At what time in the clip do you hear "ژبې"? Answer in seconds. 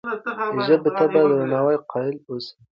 0.67-0.89